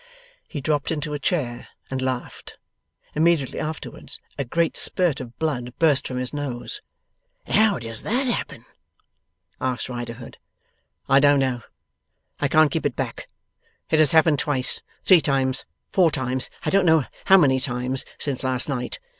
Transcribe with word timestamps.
He 0.47 0.61
dropped 0.61 0.89
into 0.91 1.13
a 1.13 1.19
chair, 1.19 1.67
and 1.91 2.01
laughed. 2.01 2.57
Immediately 3.13 3.59
afterwards, 3.59 4.19
a 4.35 4.43
great 4.43 4.75
spirt 4.75 5.19
of 5.19 5.37
blood 5.37 5.75
burst 5.77 6.07
from 6.07 6.17
his 6.17 6.33
nose. 6.33 6.81
'How 7.45 7.77
does 7.77 8.01
that 8.01 8.25
happen?' 8.25 8.65
asked 9.61 9.89
Riderhood. 9.89 10.37
'I 11.07 11.19
don't 11.19 11.37
know. 11.39 11.61
I 12.39 12.47
can't 12.47 12.71
keep 12.71 12.87
it 12.87 12.95
back. 12.95 13.29
It 13.91 13.99
has 13.99 14.11
happened 14.11 14.39
twice 14.39 14.81
three 15.03 15.21
times 15.21 15.65
four 15.93 16.09
times 16.09 16.49
I 16.65 16.71
don't 16.71 16.87
know 16.87 17.03
how 17.25 17.37
many 17.37 17.59
times 17.59 18.03
since 18.17 18.43
last 18.43 18.67
night. 18.67 18.99